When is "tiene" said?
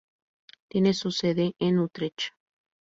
0.67-0.95